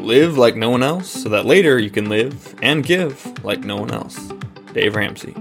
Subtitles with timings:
[0.00, 3.76] Live like no one else so that later you can live and give like no
[3.76, 4.32] one else.
[4.72, 5.34] Dave Ramsey.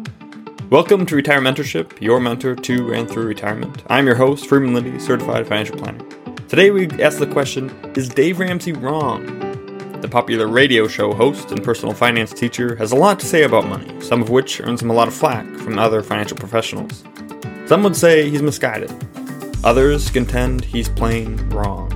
[0.72, 3.84] Welcome to Retirement Mentorship, your mentor to and through retirement.
[3.88, 6.04] I'm your host, Freeman Lindy, certified financial planner.
[6.48, 9.26] Today we ask the question Is Dave Ramsey wrong?
[10.02, 13.68] The popular radio show host and personal finance teacher has a lot to say about
[13.68, 17.04] money, some of which earns him a lot of flack from other financial professionals.
[17.68, 18.92] Some would say he's misguided.
[19.64, 21.94] Others contend he's plain wrong.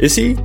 [0.00, 0.38] Is he?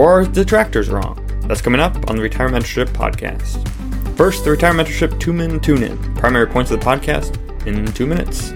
[0.00, 1.22] Or are detractors wrong?
[1.42, 3.68] That's coming up on the Retirement Mentorship Podcast.
[4.16, 6.14] First, the Retirement Mentorship two minute tune in.
[6.14, 8.48] Primary points of the podcast in two minutes.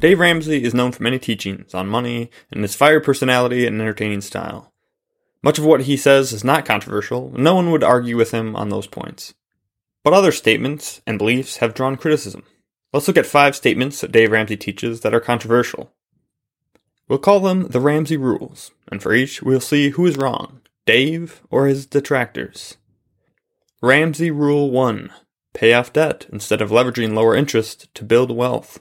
[0.00, 4.20] Dave Ramsey is known for many teachings on money and his fiery personality and entertaining
[4.20, 4.72] style.
[5.44, 8.68] Much of what he says is not controversial, no one would argue with him on
[8.68, 9.34] those points.
[10.02, 12.42] But other statements and beliefs have drawn criticism.
[12.92, 15.92] Let's look at five statements that Dave Ramsey teaches that are controversial.
[17.10, 21.42] We'll call them the Ramsey Rules, and for each we'll see who is wrong, Dave
[21.50, 22.76] or his detractors.
[23.82, 25.10] Ramsey Rule 1
[25.52, 28.78] Pay off debt instead of leveraging lower interest to build wealth.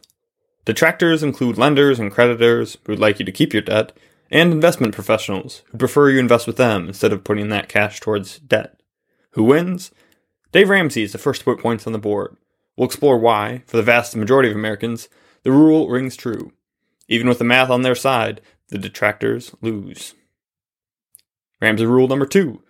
[0.63, 3.97] Detractors include lenders and creditors who'd like you to keep your debt,
[4.29, 8.37] and investment professionals who prefer you invest with them instead of putting that cash towards
[8.37, 8.79] debt.
[9.31, 9.89] Who wins?
[10.51, 12.37] Dave Ramsey is the first to put points on the board.
[12.77, 15.09] We'll explore why, for the vast majority of Americans,
[15.41, 16.53] the rule rings true.
[17.09, 20.13] Even with the math on their side, the detractors lose.
[21.59, 22.63] Ramsey rule number two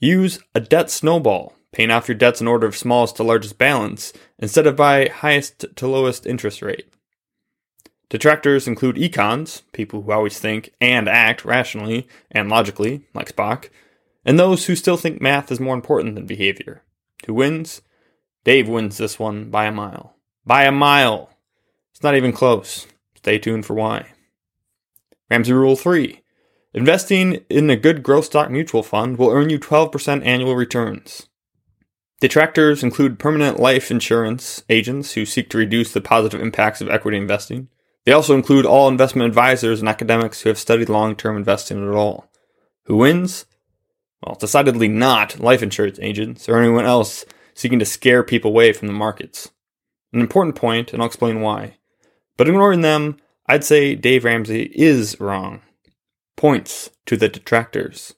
[0.00, 4.12] use a debt snowball, paying off your debts in order of smallest to largest balance
[4.38, 6.92] instead of by highest to lowest interest rate.
[8.08, 13.68] Detractors include econs, people who always think and act rationally and logically, like Spock,
[14.24, 16.82] and those who still think math is more important than behavior.
[17.26, 17.80] Who wins?
[18.44, 20.16] Dave wins this one by a mile.
[20.44, 21.30] By a mile!
[21.92, 22.86] It's not even close.
[23.22, 24.06] Stay tuned for why.
[25.30, 26.20] Ramsey Rule 3
[26.74, 31.28] Investing in a good growth stock mutual fund will earn you 12% annual returns.
[32.20, 37.16] Detractors include permanent life insurance agents who seek to reduce the positive impacts of equity
[37.16, 37.68] investing.
[38.04, 41.94] They also include all investment advisors and academics who have studied long term investing at
[41.94, 42.28] all.
[42.86, 43.46] Who wins?
[44.24, 47.24] Well, decidedly not life insurance agents or anyone else
[47.54, 49.52] seeking to scare people away from the markets.
[50.12, 51.76] An important point, and I'll explain why.
[52.36, 55.62] But ignoring them, I'd say Dave Ramsey is wrong.
[56.36, 58.14] Points to the detractors.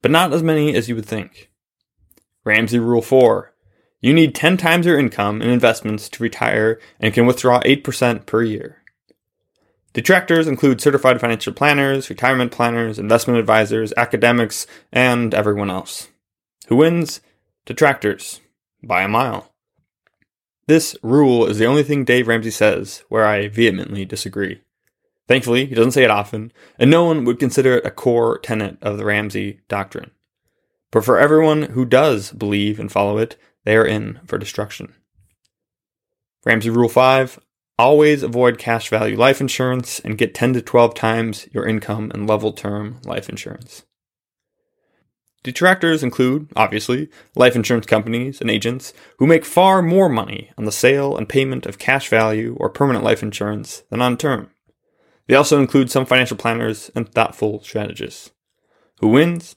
[0.00, 1.50] But not as many as you would think.
[2.44, 3.52] Ramsey Rule 4.
[4.00, 8.42] You need 10 times your income in investments to retire and can withdraw 8% per
[8.42, 8.82] year.
[9.92, 16.08] Detractors include certified financial planners, retirement planners, investment advisors, academics, and everyone else.
[16.68, 17.20] Who wins?
[17.66, 18.40] Detractors.
[18.82, 19.51] By a mile.
[20.66, 24.60] This rule is the only thing Dave Ramsey says where I vehemently disagree.
[25.26, 28.76] Thankfully, he doesn't say it often, and no one would consider it a core tenet
[28.82, 30.10] of the Ramsey doctrine.
[30.90, 34.94] But for everyone who does believe and follow it, they are in for destruction.
[36.44, 37.40] Ramsey Rule 5
[37.78, 42.26] Always avoid cash value life insurance and get 10 to 12 times your income in
[42.26, 43.84] level term life insurance.
[45.42, 50.72] Detractors include, obviously, life insurance companies and agents who make far more money on the
[50.72, 54.50] sale and payment of cash value or permanent life insurance than on term.
[55.26, 58.30] They also include some financial planners and thoughtful strategists.
[59.00, 59.56] Who wins?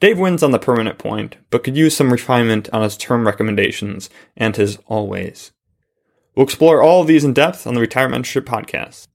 [0.00, 4.08] Dave wins on the permanent point, but could use some refinement on his term recommendations
[4.36, 5.52] and his always.
[6.34, 9.08] We'll explore all of these in depth on the Retirement Mentorship podcast.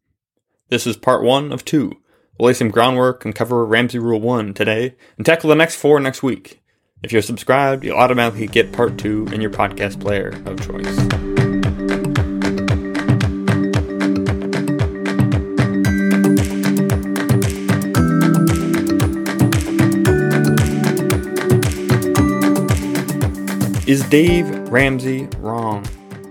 [0.70, 1.94] This is part one of two
[2.38, 6.00] We'll lay some groundwork and cover Ramsey Rule 1 today and tackle the next four
[6.00, 6.62] next week.
[7.03, 10.88] If you're subscribed, you'll automatically get part 2 in your podcast player of choice.
[23.88, 25.84] Is Dave Ramsey wrong?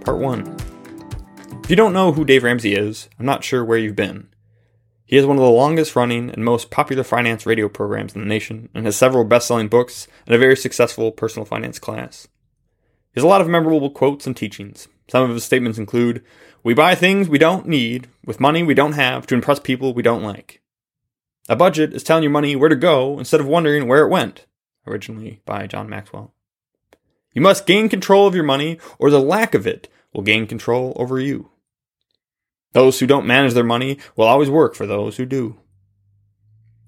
[0.02, 0.56] Part 1.
[1.62, 4.29] If you don't know who Dave Ramsey is, I'm not sure where you've been.
[5.10, 8.28] He has one of the longest running and most popular finance radio programs in the
[8.28, 12.28] nation and has several best selling books and a very successful personal finance class.
[13.12, 14.86] He has a lot of memorable quotes and teachings.
[15.08, 16.24] Some of his statements include
[16.62, 20.04] We buy things we don't need with money we don't have to impress people we
[20.04, 20.62] don't like.
[21.48, 24.46] A budget is telling your money where to go instead of wondering where it went.
[24.86, 26.34] Originally by John Maxwell.
[27.34, 30.92] You must gain control of your money, or the lack of it will gain control
[30.94, 31.50] over you.
[32.72, 35.58] Those who don't manage their money will always work for those who do.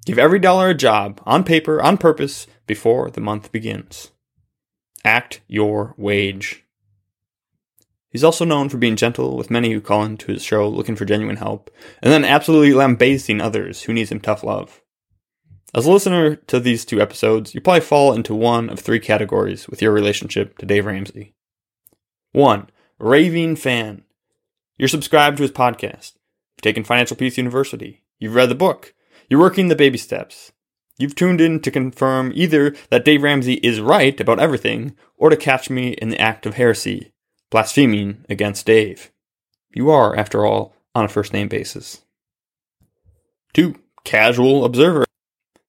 [0.04, 4.10] Give every dollar a job, on paper, on purpose, before the month begins.
[5.04, 6.64] Act your wage.
[8.10, 11.04] He's also known for being gentle with many who call into his show looking for
[11.04, 11.70] genuine help,
[12.02, 14.82] and then absolutely lambasting others who need some tough love.
[15.74, 19.66] As a listener to these two episodes, you probably fall into one of three categories
[19.68, 21.34] with your relationship to Dave Ramsey.
[22.32, 22.68] One,
[22.98, 24.04] raving fan.
[24.78, 26.12] You're subscribed to his podcast.
[26.56, 28.04] You've taken Financial Peace University.
[28.18, 28.94] You've read the book.
[29.28, 30.52] You're working the baby steps.
[30.98, 35.36] You've tuned in to confirm either that Dave Ramsey is right about everything or to
[35.36, 37.12] catch me in the act of heresy,
[37.50, 39.10] blaspheming against Dave.
[39.74, 42.02] You are, after all, on a first name basis.
[43.54, 43.74] 2.
[44.04, 45.04] Casual observer.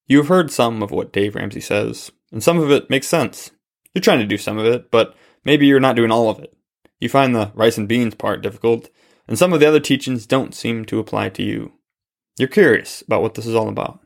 [0.07, 3.51] You have heard some of what Dave Ramsey says, and some of it makes sense.
[3.93, 5.15] You're trying to do some of it, but
[5.45, 6.53] maybe you're not doing all of it.
[6.99, 8.89] You find the rice and beans part difficult,
[9.27, 11.73] and some of the other teachings don't seem to apply to you.
[12.37, 13.99] You're curious about what this is all about.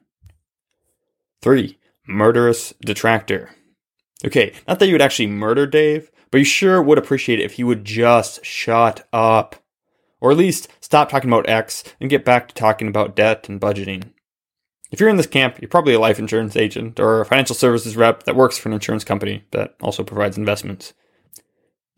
[1.41, 1.77] 3.
[2.07, 3.51] Murderous detractor.
[4.25, 7.53] Okay, not that you would actually murder Dave, but you sure would appreciate it if
[7.53, 9.55] he would just shut up.
[10.19, 13.61] Or at least stop talking about X and get back to talking about debt and
[13.61, 14.11] budgeting.
[14.89, 17.95] If you're in this camp, you're probably a life insurance agent or a financial services
[17.95, 20.93] rep that works for an insurance company that also provides investments.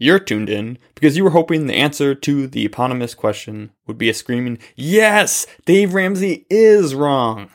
[0.02, 4.10] You're tuned in because you were hoping the answer to the eponymous question would be
[4.10, 7.50] a screaming, Yes, Dave Ramsey is wrong.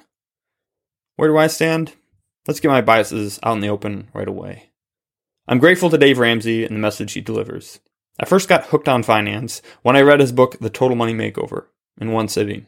[1.17, 1.95] Where do I stand?
[2.47, 4.69] Let's get my biases out in the open right away.
[5.49, 7.81] I'm grateful to Dave Ramsey and the message he delivers.
[8.21, 11.67] I first got hooked on finance when I read his book, The Total Money Makeover,
[11.99, 12.67] in one sitting.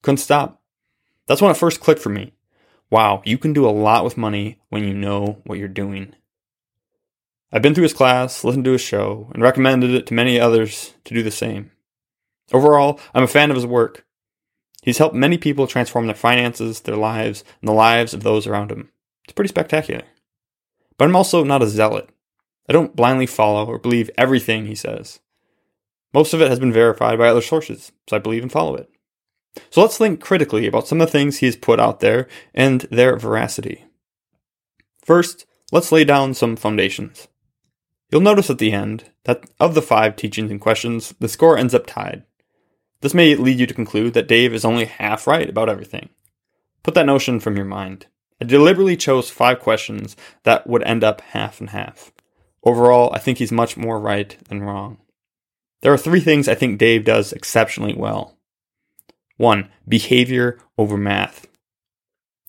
[0.00, 0.62] Couldn't stop.
[1.26, 2.32] That's when it first clicked for me.
[2.90, 6.14] Wow, you can do a lot with money when you know what you're doing.
[7.52, 10.94] I've been through his class, listened to his show, and recommended it to many others
[11.04, 11.70] to do the same.
[12.52, 14.06] Overall, I'm a fan of his work.
[14.82, 18.72] He's helped many people transform their finances, their lives, and the lives of those around
[18.72, 18.90] him.
[19.24, 20.02] It's pretty spectacular.
[20.96, 22.08] But I'm also not a zealot.
[22.68, 25.20] I don't blindly follow or believe everything he says.
[26.14, 28.90] Most of it has been verified by other sources, so I believe and follow it.
[29.70, 32.82] So let's think critically about some of the things he has put out there and
[32.82, 33.84] their veracity.
[35.04, 37.28] First, let's lay down some foundations.
[38.12, 41.74] You'll notice at the end that of the five teachings and questions, the score ends
[41.74, 42.24] up tied.
[43.00, 46.10] This may lead you to conclude that Dave is only half right about everything.
[46.82, 48.06] Put that notion from your mind.
[48.38, 52.12] I deliberately chose five questions that would end up half and half.
[52.64, 54.98] Overall, I think he's much more right than wrong.
[55.80, 58.36] There are three things I think Dave does exceptionally well.
[59.38, 61.46] One, behavior over math.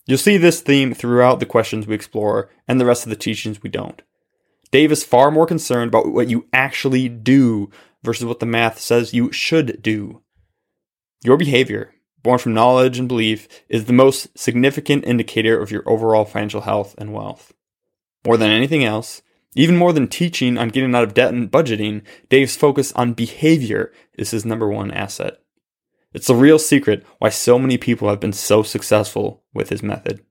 [0.06, 3.62] You'll see this theme throughout the questions we explore and the rest of the teachings
[3.62, 4.02] we don't.
[4.74, 7.70] Dave is far more concerned about what you actually do
[8.02, 10.20] versus what the math says you should do.
[11.22, 11.94] Your behavior,
[12.24, 16.96] born from knowledge and belief, is the most significant indicator of your overall financial health
[16.98, 17.52] and wealth.
[18.26, 19.22] More than anything else,
[19.54, 23.92] even more than teaching on getting out of debt and budgeting, Dave's focus on behavior
[24.14, 25.38] is his number one asset.
[26.12, 30.24] It's the real secret why so many people have been so successful with his method.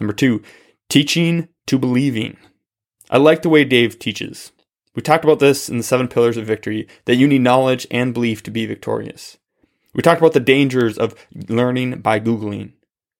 [0.00, 0.42] Number two,
[0.88, 2.36] teaching to believing.
[3.10, 4.52] I like the way Dave teaches.
[4.94, 8.14] We talked about this in the seven pillars of victory that you need knowledge and
[8.14, 9.36] belief to be victorious.
[9.94, 11.14] We talked about the dangers of
[11.48, 12.72] learning by Googling.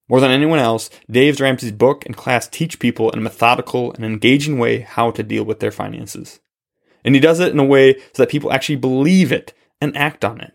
[0.09, 4.03] More than anyone else, Dave Ramsey's book and class teach people in a methodical and
[4.03, 6.39] engaging way how to deal with their finances.
[7.03, 10.25] And he does it in a way so that people actually believe it and act
[10.25, 10.53] on it.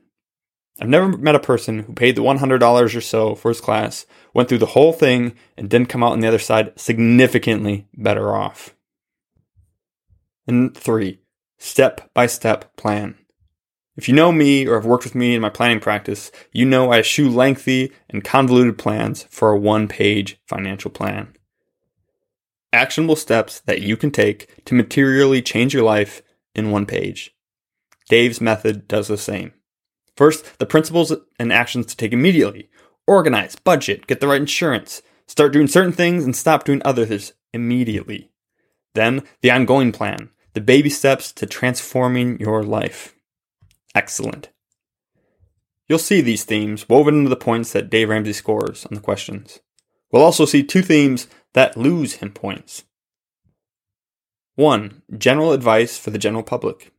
[0.81, 4.49] I've never met a person who paid the $100 or so for his class, went
[4.49, 8.75] through the whole thing, and didn't come out on the other side significantly better off.
[10.47, 11.21] And three,
[11.59, 13.17] step by step plan.
[13.97, 16.91] If you know me or have worked with me in my planning practice, you know
[16.91, 21.35] I eschew lengthy and convoluted plans for a one page financial plan.
[22.73, 26.23] Actionable steps that you can take to materially change your life
[26.55, 27.35] in one page.
[28.09, 29.53] Dave's method does the same.
[30.17, 32.71] First, the principles and actions to take immediately.
[33.07, 38.32] Organize, budget, get the right insurance, start doing certain things and stop doing others immediately.
[38.95, 43.15] Then, the ongoing plan, the baby steps to transforming your life.
[43.95, 44.51] Excellent.
[45.89, 49.61] You'll see these themes woven into the points that Dave Ramsey scores on the questions.
[50.11, 52.85] We'll also see two themes that lose him points.
[54.55, 55.03] 1.
[55.17, 56.93] General advice for the general public.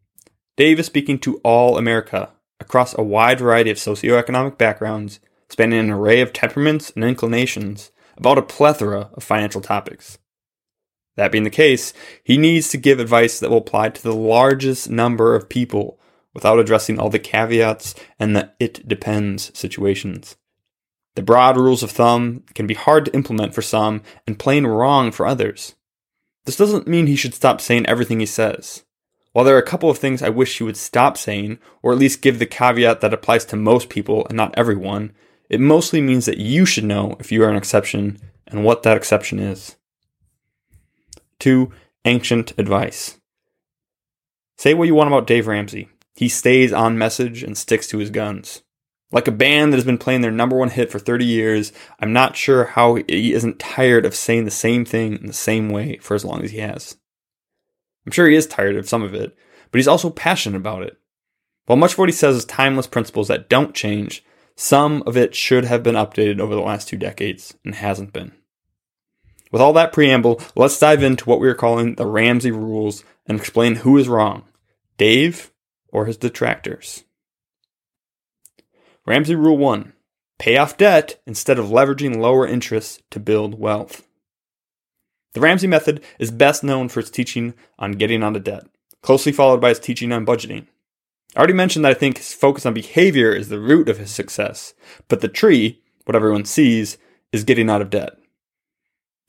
[0.57, 5.19] Dave is speaking to all America across a wide variety of socioeconomic backgrounds,
[5.49, 10.17] spanning an array of temperaments and inclinations, about a plethora of financial topics.
[11.15, 11.93] That being the case,
[12.23, 15.99] he needs to give advice that will apply to the largest number of people
[16.33, 20.35] without addressing all the caveats and the it depends situations.
[21.15, 25.11] The broad rules of thumb can be hard to implement for some and plain wrong
[25.11, 25.75] for others.
[26.45, 28.83] This doesn't mean he should stop saying everything he says.
[29.31, 31.99] While there are a couple of things I wish he would stop saying, or at
[31.99, 35.13] least give the caveat that applies to most people and not everyone,
[35.49, 38.17] It mostly means that you should know if you are an exception
[38.47, 39.75] and what that exception is.
[41.43, 41.69] 2.
[42.05, 43.19] Ancient advice.
[44.57, 45.89] Say what you want about Dave Ramsey.
[46.15, 48.63] He stays on message and sticks to his guns.
[49.11, 52.13] Like a band that has been playing their number one hit for 30 years, I'm
[52.13, 55.97] not sure how he isn't tired of saying the same thing in the same way
[55.97, 56.95] for as long as he has.
[58.05, 59.35] I'm sure he is tired of some of it,
[59.69, 60.97] but he's also passionate about it.
[61.65, 64.23] While much of what he says is timeless principles that don't change,
[64.55, 68.31] some of it should have been updated over the last two decades and hasn't been.
[69.53, 73.39] With all that preamble, let's dive into what we are calling the Ramsey rules and
[73.39, 74.45] explain who is wrong
[74.97, 75.51] Dave
[75.89, 77.03] or his detractors.
[79.05, 79.93] Ramsey Rule 1
[80.39, 84.07] Pay off debt instead of leveraging lower interest to build wealth.
[85.33, 88.65] The Ramsey method is best known for its teaching on getting out of debt,
[89.03, 90.65] closely followed by its teaching on budgeting.
[91.35, 94.09] I already mentioned that I think his focus on behavior is the root of his
[94.09, 94.73] success,
[95.07, 96.97] but the tree, what everyone sees,
[97.31, 98.17] is getting out of debt.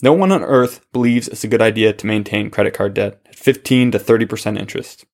[0.03, 3.37] No one on earth believes it's a good idea to maintain credit card debt at
[3.37, 5.05] 15 to 30% interest.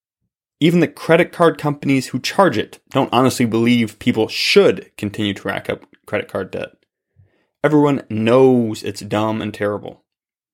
[0.58, 5.48] Even the credit card companies who charge it don't honestly believe people should continue to
[5.48, 6.72] rack up credit card debt.
[7.62, 10.04] Everyone knows it's dumb and terrible.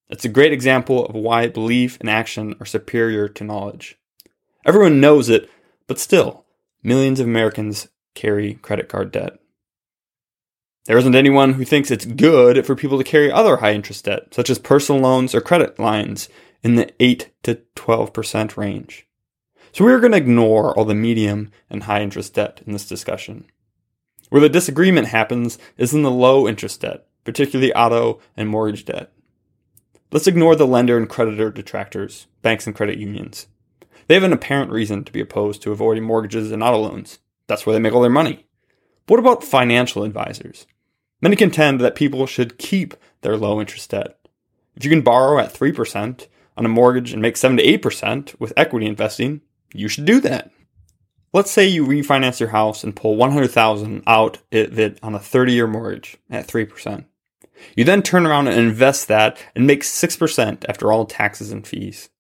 [0.09, 3.99] It's a great example of why belief and action are superior to knowledge.
[4.65, 5.51] Everyone knows it,
[5.87, 6.45] but still,
[6.83, 9.39] millions of Americans carry credit card debt.
[10.87, 14.33] There isn't anyone who thinks it's good for people to carry other high interest debt,
[14.33, 16.29] such as personal loans or credit lines,
[16.63, 19.07] in the 8 to 12% range.
[19.73, 23.47] So we're going to ignore all the medium and high interest debt in this discussion.
[24.31, 29.13] Where the disagreement happens is in the low interest debt, particularly auto and mortgage debt.
[30.13, 33.49] Let's ignore the lender and creditor detractors, banks and credit unions.
[34.07, 37.19] They have an apparent reason to be opposed to avoiding mortgages and auto loans.
[37.49, 38.47] That's where they make all their money.
[39.07, 40.67] But what about financial advisors?
[41.21, 44.19] Many contend that people should keep their low interest debt.
[44.75, 48.53] If you can borrow at 3% on a mortgage and make 7 to 8% with
[48.57, 49.41] equity investing,
[49.73, 50.51] you should do that.
[51.33, 55.67] Let's say you refinance your house and pull 100,000 out of it on a 30-year
[55.67, 57.07] mortgage at 3%.
[57.75, 62.11] You then turn around and invest that and make 6% after all taxes and fees.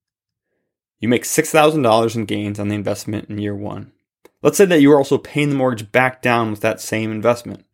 [0.98, 3.92] You make $6,000 in gains on the investment in year 1.
[4.42, 7.65] Let's say that you are also paying the mortgage back down with that same investment.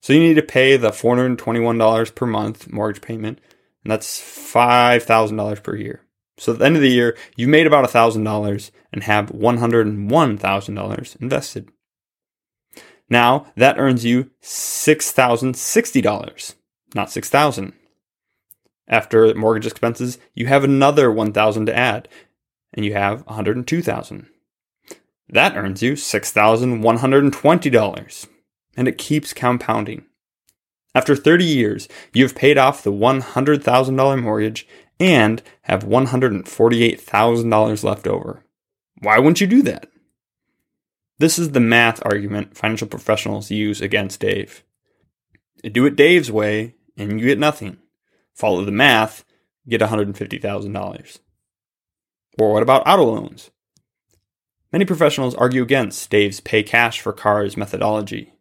[0.00, 3.40] So you need to pay the $421 per month mortgage payment,
[3.82, 6.02] and that's $5,000 per year.
[6.38, 11.70] So at the end of the year, you've made about $1,000 and have $101,000 invested.
[13.08, 16.54] Now that earns you $6,060,
[16.94, 17.72] not 6000
[18.88, 22.08] After mortgage expenses, you have another 1000 to add,
[22.74, 24.26] and you have 102000
[25.28, 28.28] That earns you $6,120,
[28.76, 30.04] and it keeps compounding.
[30.94, 34.68] After 30 years, you have paid off the $100,000 mortgage
[34.98, 38.42] and have $148,000 left over.
[39.00, 39.88] Why wouldn't you do that?
[41.18, 44.62] This is the math argument financial professionals use against Dave.
[45.62, 47.78] Do it Dave's way, and you get nothing.
[48.34, 49.24] Follow the math,
[49.68, 51.18] get $150,000.
[52.38, 53.50] Or what about auto loans?
[54.72, 58.34] Many professionals argue against Dave's pay cash for cars methodology.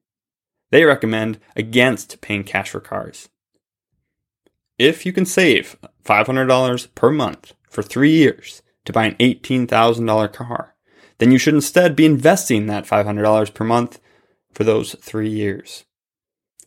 [0.72, 3.30] They recommend against paying cash for cars.
[4.78, 10.76] If you can save $500 per month for three years to buy an $18,000 car,
[11.18, 14.00] then you should instead be investing that $500 per month
[14.52, 15.86] for those three years.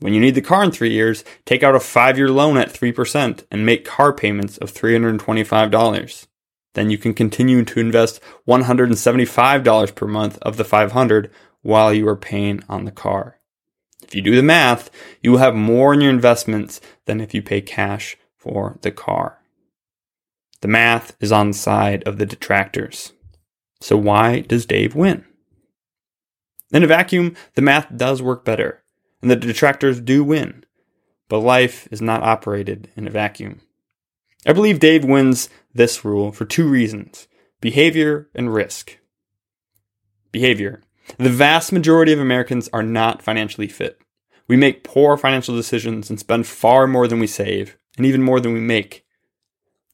[0.01, 2.73] When you need the car in three years, take out a five year loan at
[2.73, 6.27] 3% and make car payments of $325.
[6.75, 11.31] Then you can continue to invest $175 per month of the 500
[11.63, 13.38] while you are paying on the car.
[14.09, 14.91] If you do the math,
[15.23, 19.39] you will have more in your investments than if you pay cash for the car.
[20.63, 23.13] The math is on the side of the detractors.
[23.83, 25.25] So why does Dave win?
[26.73, 28.83] In a vacuum, the math does work better,
[29.21, 30.65] and the detractors do win.
[31.29, 33.61] But life is not operated in a vacuum.
[34.47, 37.29] I believe Dave wins this rule for two reasons
[37.61, 38.99] behavior and risk.
[40.33, 40.83] Behavior.
[41.17, 44.01] The vast majority of Americans are not financially fit.
[44.47, 48.41] We make poor financial decisions and spend far more than we save, and even more
[48.41, 49.05] than we make.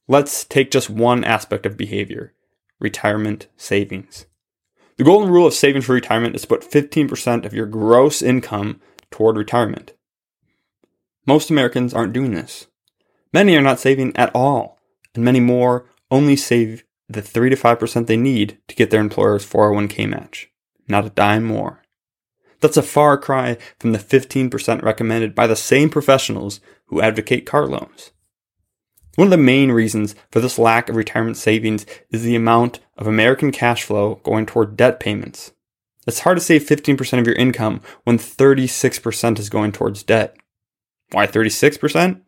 [0.07, 2.35] Let's take just one aspect of behavior
[2.81, 4.27] retirement savings.
[4.97, 8.81] The golden rule of saving for retirement is to put 15% of your gross income
[9.11, 9.95] toward retirement.
[11.27, 12.67] Most Americans aren't doing this.
[13.33, 14.79] Many are not saving at all,
[15.15, 19.47] and many more only save the 3 to 5% they need to get their employer's
[19.47, 20.51] 401k match
[20.89, 21.83] not a dime more.
[22.61, 27.67] That's a far cry from the 15% recommended by the same professionals who advocate car
[27.67, 28.11] loans.
[29.17, 33.07] One of the main reasons for this lack of retirement savings is the amount of
[33.07, 35.53] American cash flow going toward debt payments.
[36.07, 40.37] It's hard to save 15% of your income when 36% is going towards debt.
[41.13, 42.21] Why 36%?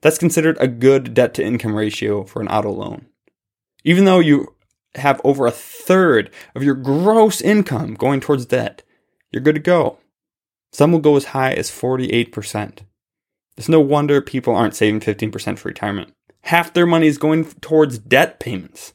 [0.00, 3.06] That's considered a good debt to income ratio for an auto loan.
[3.84, 4.54] Even though you
[4.96, 8.82] have over a third of your gross income going towards debt,
[9.30, 9.98] you're good to go.
[10.72, 12.80] Some will go as high as 48%.
[13.56, 16.12] It's no wonder people aren't saving 15% for retirement.
[16.42, 18.92] Half their money is going towards debt payments.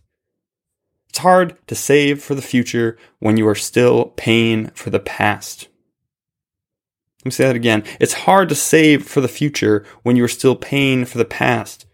[1.09, 5.67] It's hard to save for the future when you are still paying for the past.
[7.19, 7.83] Let me say that again.
[7.99, 11.85] It's hard to save for the future when you are still paying for the past.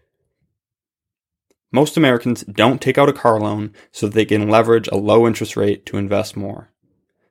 [1.76, 5.26] Most Americans don't take out a car loan so that they can leverage a low
[5.26, 6.70] interest rate to invest more.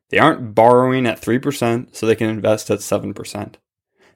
[0.09, 3.55] They aren't borrowing at 3% so they can invest at 7%.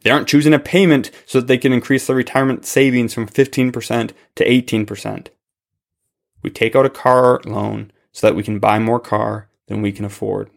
[0.03, 4.11] They aren't choosing a payment so that they can increase their retirement savings from 15%
[4.35, 5.29] to 18%.
[6.43, 9.91] We take out a car loan so that we can buy more car than we
[9.91, 10.51] can afford.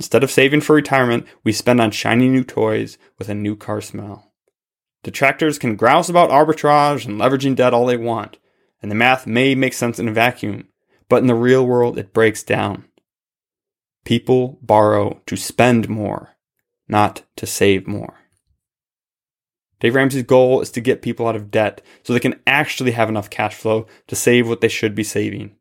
[0.00, 3.80] Instead of saving for retirement, we spend on shiny new toys with a new car
[3.80, 4.31] smell.
[5.02, 8.38] Detractors can grouse about arbitrage and leveraging debt all they want,
[8.80, 10.68] and the math may make sense in a vacuum,
[11.08, 12.84] but in the real world it breaks down.
[14.04, 16.36] People borrow to spend more,
[16.88, 18.18] not to save more.
[19.80, 23.08] Dave Ramsey's goal is to get people out of debt so they can actually have
[23.08, 25.56] enough cash flow to save what they should be saving.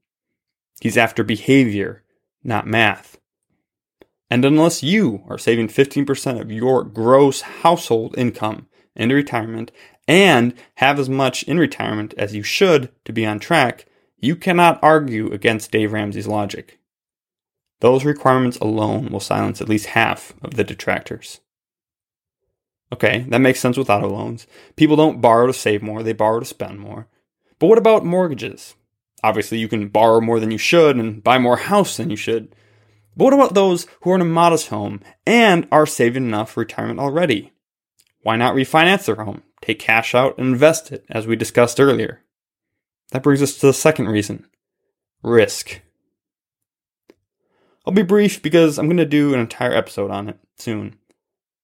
[0.80, 2.04] He's after behavior,
[2.44, 3.20] not math.
[4.30, 9.72] And unless you are saving 15% of your gross household income into retirement
[10.08, 13.86] and have as much in retirement as you should to be on track,
[14.18, 16.80] you cannot argue against Dave Ramsey's logic.
[17.80, 21.40] Those requirements alone will silence at least half of the detractors.
[22.94, 24.46] Okay, that makes sense with auto loans.
[24.76, 27.08] People don't borrow to save more, they borrow to spend more.
[27.58, 28.76] But what about mortgages?
[29.24, 32.54] Obviously, you can borrow more than you should and buy more house than you should.
[33.16, 36.62] But what about those who are in a modest home and are saving enough for
[36.62, 37.54] retirement already?
[38.24, 42.22] Why not refinance their home, take cash out, and invest it, as we discussed earlier?
[43.12, 44.46] That brings us to the second reason
[45.24, 45.82] risk.
[47.86, 50.98] I'll be brief because I'm going to do an entire episode on it soon.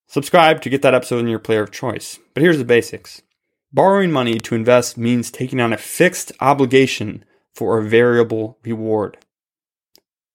[0.06, 2.18] Subscribe to get that episode in your player of choice.
[2.34, 3.22] But here's the basics
[3.72, 9.18] borrowing money to invest means taking on a fixed obligation for a variable reward.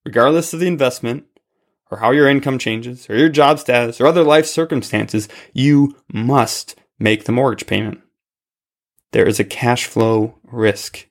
[0.06, 1.26] Regardless of the investment,
[1.94, 6.76] or how your income changes, or your job status, or other life circumstances, you must
[6.98, 8.02] make the mortgage payment.
[9.12, 11.08] There is a cash flow risk.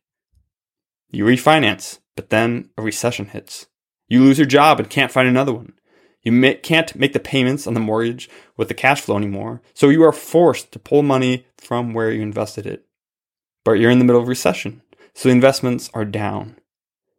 [1.09, 3.67] You refinance, but then a recession hits.
[4.09, 5.73] You lose your job and can't find another one.
[6.23, 10.03] You can't make the payments on the mortgage with the cash flow anymore, so you
[10.03, 12.85] are forced to pull money from where you invested it.
[13.65, 14.83] But you're in the middle of recession,
[15.15, 16.57] so the investments are down.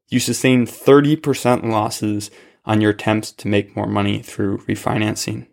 [0.10, 2.30] You sustain 30% losses
[2.66, 5.48] on your attempts to make more money through refinancing.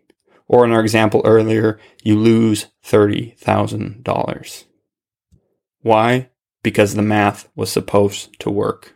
[0.47, 4.63] Or in our example earlier, you lose $30,000.
[5.81, 6.29] Why?
[6.63, 8.93] Because the math was supposed to work.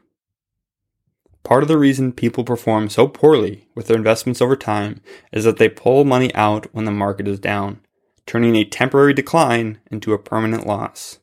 [1.43, 5.01] Part of the reason people perform so poorly with their investments over time
[5.31, 7.81] is that they pull money out when the market is down,
[8.25, 11.19] turning a temporary decline into a permanent loss.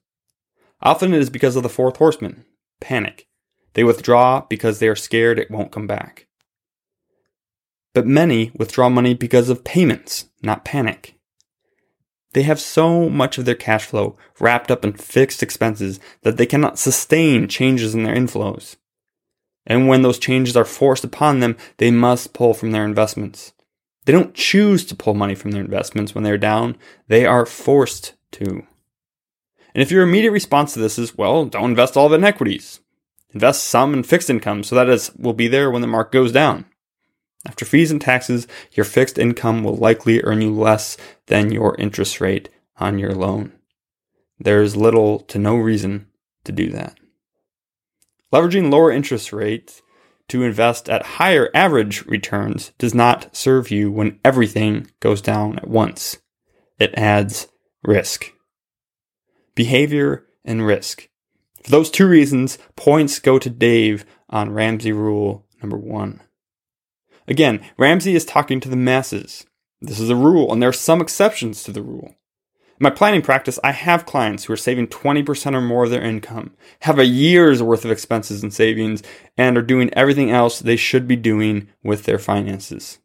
[0.81, 2.45] Often it is because of the fourth horseman
[2.81, 3.29] panic.
[3.75, 6.27] They withdraw because they are scared it won't come back.
[7.95, 11.19] But many withdraw money because of payments, not panic.
[12.33, 16.47] They have so much of their cash flow wrapped up in fixed expenses that they
[16.47, 18.77] cannot sustain changes in their inflows.
[19.67, 23.53] And when those changes are forced upon them, they must pull from their investments.
[24.05, 26.77] They don't choose to pull money from their investments when they're down,
[27.09, 28.67] they are forced to.
[29.75, 32.25] And if your immediate response to this is, well, don't invest all of it in
[32.25, 32.81] equities.
[33.33, 36.33] Invest some in fixed income so that it will be there when the market goes
[36.33, 36.67] down.
[37.47, 42.21] After fees and taxes, your fixed income will likely earn you less than your interest
[42.21, 43.53] rate on your loan.
[44.39, 46.07] There is little to no reason
[46.45, 46.99] to do that.
[48.33, 49.83] Leveraging lower interest rates
[50.29, 55.69] to invest at higher average returns does not serve you when everything goes down at
[55.69, 56.19] once.
[56.79, 57.49] It adds
[57.85, 58.33] risk.
[59.55, 61.09] Behavior and risk.
[61.63, 66.21] For those two reasons, points go to Dave on Ramsey rule number one.
[67.29, 69.47] Again, Ramsey is talking to the masses.
[69.81, 72.15] This is a rule, and there are some exceptions to the rule.
[72.79, 76.03] In my planning practice, I have clients who are saving 20% or more of their
[76.03, 79.03] income, have a year's worth of expenses and savings,
[79.37, 82.99] and are doing everything else they should be doing with their finances.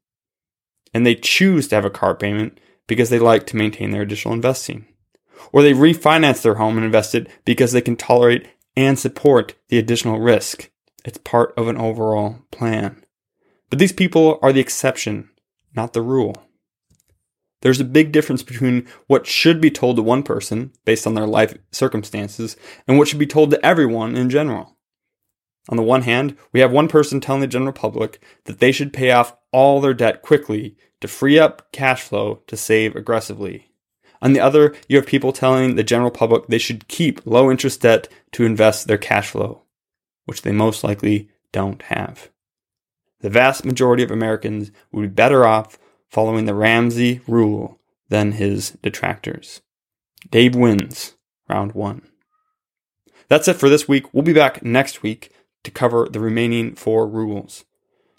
[0.94, 4.34] and they choose to have a car payment because they like to maintain their additional
[4.34, 4.86] investing.
[5.52, 9.78] Or they refinance their home and invest it because they can tolerate and support the
[9.78, 10.72] additional risk.
[11.06, 13.04] It's part of an overall plan.
[13.70, 15.30] But these people are the exception,
[15.76, 16.36] not the rule.
[17.62, 21.26] There's a big difference between what should be told to one person based on their
[21.26, 22.56] life circumstances
[22.88, 24.78] and what should be told to everyone in general.
[25.70, 28.94] On the one hand, we have one person telling the general public that they should
[28.94, 33.72] pay off all their debt quickly to free up cash flow to save aggressively.
[34.22, 37.82] On the other, you have people telling the general public they should keep low interest
[37.82, 39.64] debt to invest their cash flow,
[40.26, 42.30] which they most likely don't have.
[43.22, 45.78] The vast majority of Americans would be better off
[46.10, 49.62] following the Ramsey rule than his detractors.
[50.30, 51.16] Dave wins
[51.50, 52.04] round one.
[53.28, 54.14] That's it for this week.
[54.14, 55.32] We'll be back next week
[55.64, 57.66] to cover the remaining four rules.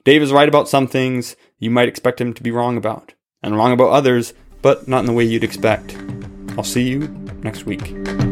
[0.04, 3.56] Dave is right about some things you might expect him to be wrong about, and
[3.56, 5.96] wrong about others, but not in the way you'd expect.
[6.56, 7.08] I'll see you
[7.42, 8.27] next week.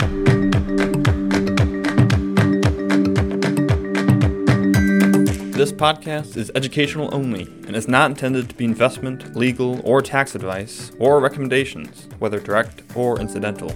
[5.67, 10.37] This podcast is educational only and is not intended to be investment, legal, or tax
[10.37, 13.75] advice or recommendations, whether direct or incidental.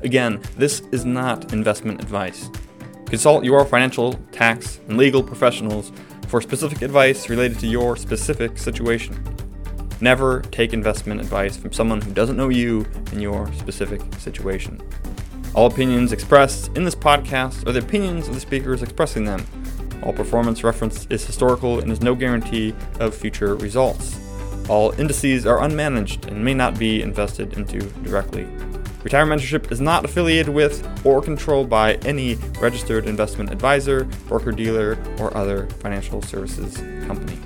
[0.00, 2.48] Again, this is not investment advice.
[3.04, 5.92] Consult your financial, tax, and legal professionals
[6.28, 9.22] for specific advice related to your specific situation.
[10.00, 14.80] Never take investment advice from someone who doesn't know you and your specific situation.
[15.54, 19.46] All opinions expressed in this podcast are the opinions of the speakers expressing them
[20.02, 24.18] all performance reference is historical and is no guarantee of future results.
[24.68, 28.46] All indices are unmanaged and may not be invested into directly.
[29.04, 34.98] Retirement Mentorship is not affiliated with or controlled by any registered investment advisor, broker dealer,
[35.20, 37.38] or other financial services company.